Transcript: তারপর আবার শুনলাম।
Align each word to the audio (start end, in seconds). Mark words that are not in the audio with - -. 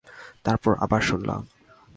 তারপর 0.43 0.73
আবার 0.79 1.01
শুনলাম। 1.01 1.41